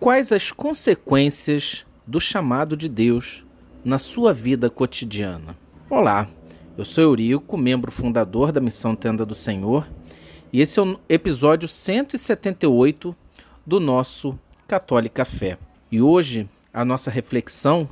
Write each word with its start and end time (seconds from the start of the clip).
Quais 0.00 0.30
as 0.30 0.52
consequências 0.52 1.84
do 2.06 2.20
chamado 2.20 2.76
de 2.76 2.88
Deus 2.88 3.44
na 3.84 3.98
sua 3.98 4.32
vida 4.32 4.70
cotidiana? 4.70 5.58
Olá, 5.90 6.28
eu 6.76 6.84
sou 6.84 7.02
Eurico, 7.02 7.58
membro 7.58 7.90
fundador 7.90 8.52
da 8.52 8.60
Missão 8.60 8.94
Tenda 8.94 9.26
do 9.26 9.34
Senhor, 9.34 9.88
e 10.52 10.60
esse 10.60 10.78
é 10.78 10.82
o 10.82 11.00
episódio 11.08 11.68
178 11.68 13.14
do 13.66 13.80
nosso 13.80 14.38
Católica 14.68 15.24
Fé. 15.24 15.58
E 15.90 16.00
hoje, 16.00 16.48
a 16.72 16.84
nossa 16.84 17.10
reflexão, 17.10 17.88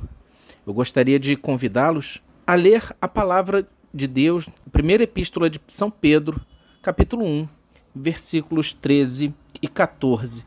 eu 0.65 0.73
gostaria 0.73 1.19
de 1.19 1.35
convidá-los 1.35 2.23
a 2.47 2.55
ler 2.55 2.95
a 3.01 3.09
palavra 3.09 3.67
de 3.93 4.07
Deus, 4.07 4.47
a 4.65 4.69
primeira 4.69 5.03
epístola 5.03 5.49
de 5.49 5.59
São 5.67 5.91
Pedro, 5.91 6.39
capítulo 6.81 7.25
1, 7.25 7.49
versículos 7.93 8.71
13 8.71 9.35
e 9.61 9.67
14 9.67 10.46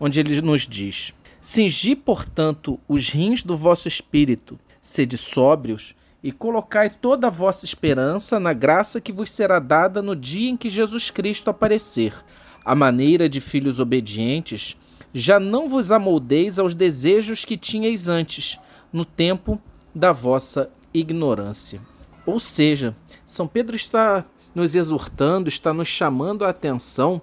onde 0.00 0.18
ele 0.18 0.40
nos 0.40 0.66
diz: 0.66 1.12
Cingi, 1.40 1.94
portanto, 1.94 2.80
os 2.88 3.10
rins 3.10 3.42
do 3.42 3.56
vosso 3.56 3.86
espírito, 3.86 4.58
sede 4.80 5.18
sóbrios, 5.18 5.94
e 6.22 6.32
colocai 6.32 6.90
toda 6.90 7.26
a 7.26 7.30
vossa 7.30 7.64
esperança 7.64 8.40
na 8.40 8.52
graça 8.52 9.00
que 9.00 9.12
vos 9.12 9.30
será 9.30 9.58
dada 9.58 10.02
no 10.02 10.16
dia 10.16 10.50
em 10.50 10.56
que 10.56 10.68
Jesus 10.68 11.10
Cristo 11.10 11.48
aparecer. 11.48 12.14
A 12.64 12.74
maneira 12.74 13.28
de 13.28 13.40
filhos 13.40 13.80
obedientes, 13.80 14.76
já 15.14 15.40
não 15.40 15.68
vos 15.68 15.90
amoldeis 15.90 16.58
aos 16.58 16.74
desejos 16.74 17.44
que 17.44 17.56
tinhais 17.56 18.06
antes, 18.06 18.58
no 18.92 19.04
tempo 19.04 19.60
da 19.94 20.12
vossa 20.12 20.70
ignorância. 20.92 21.80
Ou 22.26 22.38
seja, 22.38 22.94
São 23.24 23.46
Pedro 23.46 23.74
está 23.74 24.24
nos 24.54 24.74
exortando, 24.74 25.48
está 25.48 25.72
nos 25.72 25.88
chamando 25.88 26.44
a 26.44 26.50
atenção, 26.50 27.22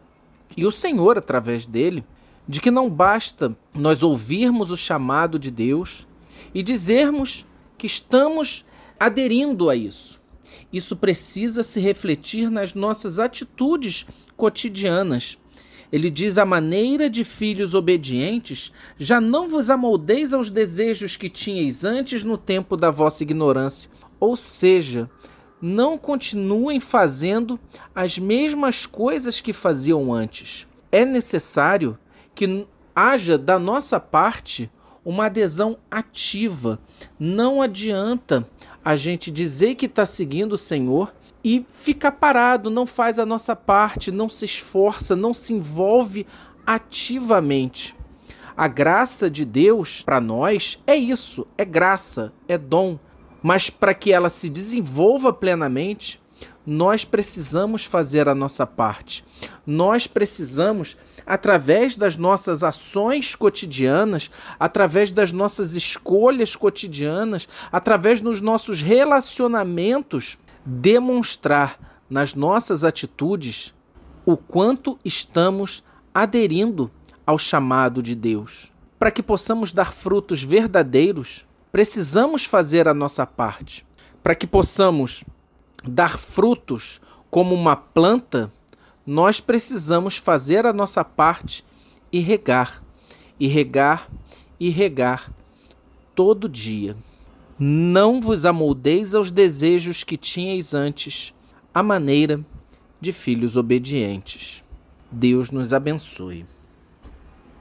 e 0.56 0.66
o 0.66 0.72
Senhor, 0.72 1.18
através 1.18 1.68
dele, 1.68 2.04
de 2.48 2.62
que 2.62 2.72
não 2.72 2.90
basta 2.90 3.56
nós 3.74 4.04
ouvirmos 4.04 4.72
o 4.72 4.78
chamado 4.78 5.38
de 5.38 5.52
Deus 5.52 6.08
e 6.54 6.64
dizermos 6.64 7.46
que 7.78 7.86
estamos 7.86 8.66
aderindo 9.00 9.70
a 9.70 9.76
isso. 9.76 10.20
Isso 10.72 10.96
precisa 10.96 11.64
se 11.64 11.80
refletir 11.80 12.50
nas 12.50 12.74
nossas 12.74 13.20
atitudes 13.20 14.06
cotidianas. 14.36 15.38
Ele 15.92 16.10
diz: 16.10 16.38
a 16.38 16.46
maneira 16.46 17.10
de 17.10 17.24
filhos 17.24 17.74
obedientes, 17.74 18.72
já 18.98 19.22
não 19.22 19.48
vos 19.48 19.70
amoldeis 19.70 20.34
aos 20.34 20.50
desejos 20.50 21.16
que 21.16 21.30
tinhais 21.30 21.86
antes 21.86 22.24
no 22.24 22.38
tempo 22.38 22.76
da 22.76 22.92
vossa 22.92 23.24
ignorância. 23.24 23.90
Ou 24.20 24.36
seja, 24.36 25.10
não 25.62 25.98
continuem 25.98 26.80
fazendo 26.80 27.60
as 27.96 28.20
mesmas 28.20 28.86
coisas 28.86 29.40
que 29.40 29.54
faziam 29.54 30.14
antes. 30.14 30.68
É 30.92 31.06
necessário 31.06 31.98
que 32.38 32.68
haja 32.96 33.36
da 33.36 33.58
nossa 33.58 34.00
parte 34.00 34.70
uma 35.04 35.26
adesão 35.26 35.78
ativa. 35.90 36.80
Não 37.20 37.62
adianta 37.62 38.48
a 38.86 38.96
gente 38.96 39.32
dizer 39.32 39.74
que 39.74 39.88
está 39.88 40.06
seguindo 40.06 40.54
o 40.54 40.58
Senhor 40.58 41.12
e 41.44 41.66
ficar 41.74 42.12
parado, 42.12 42.70
não 42.70 42.86
faz 42.86 43.18
a 43.18 43.26
nossa 43.26 43.56
parte, 43.56 44.12
não 44.12 44.30
se 44.30 44.46
esforça, 44.46 45.16
não 45.16 45.34
se 45.34 45.54
envolve 45.54 46.28
ativamente. 46.66 47.96
A 48.56 48.68
graça 48.68 49.30
de 49.30 49.44
Deus 49.44 50.04
para 50.04 50.22
nós 50.22 50.80
é 50.86 50.96
isso, 50.96 51.48
é 51.58 51.66
graça, 51.66 52.32
é 52.48 52.58
dom. 52.58 53.00
Mas 53.42 53.70
para 53.70 53.94
que 53.94 54.12
ela 54.12 54.30
se 54.30 54.50
desenvolva 54.50 55.34
plenamente, 55.34 56.22
nós 56.66 57.06
precisamos 57.06 57.86
fazer 57.86 58.28
a 58.28 58.36
nossa 58.36 58.68
parte. 58.68 59.24
Nós 59.66 60.06
precisamos, 60.06 60.98
através 61.26 61.96
das 61.96 62.18
nossas 62.18 62.64
ações 62.64 63.36
cotidianas, 63.36 64.30
através 64.60 65.12
das 65.14 65.32
nossas 65.32 65.76
escolhas 65.76 66.56
cotidianas, 66.56 67.48
através 67.72 68.20
dos 68.20 68.42
nossos 68.42 68.82
relacionamentos, 68.82 70.38
demonstrar 70.66 72.04
nas 72.10 72.36
nossas 72.36 72.84
atitudes 72.84 73.74
o 74.26 74.36
quanto 74.36 75.00
estamos 75.06 75.84
aderindo 76.14 76.92
ao 77.26 77.40
chamado 77.40 78.04
de 78.04 78.14
Deus. 78.14 78.72
Para 79.00 79.12
que 79.12 79.24
possamos 79.24 79.72
dar 79.72 79.94
frutos 79.94 80.44
verdadeiros, 80.44 81.46
precisamos 81.72 82.44
fazer 82.44 82.88
a 82.88 82.94
nossa 82.94 83.26
parte. 83.26 83.86
Para 84.22 84.36
que 84.36 84.48
possamos 84.48 85.24
dar 85.88 86.18
frutos 86.18 87.00
como 87.30 87.54
uma 87.56 87.76
planta, 87.76 88.52
nós 89.06 89.40
precisamos 89.40 90.18
fazer 90.18 90.66
a 90.66 90.74
nossa 90.74 91.04
parte 91.04 91.64
e 92.12 92.20
regar, 92.20 92.84
e 93.40 93.48
regar, 93.48 94.10
e 94.60 94.70
regar 94.70 95.32
todo 96.16 96.50
dia. 96.50 96.96
Não 97.60 98.20
vos 98.20 98.46
amoldeis 98.46 99.16
aos 99.16 99.32
desejos 99.32 100.04
que 100.04 100.18
tinhais 100.18 100.74
antes, 100.74 101.34
a 101.74 101.82
maneira 101.82 102.44
de 103.00 103.12
filhos 103.12 103.56
obedientes. 103.56 104.64
Deus 105.12 105.52
nos 105.52 105.74
abençoe. 105.74 106.46